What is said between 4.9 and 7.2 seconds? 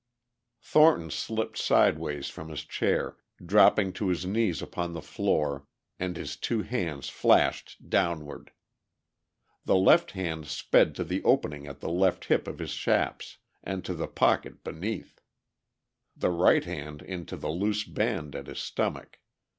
the floor, and his two hands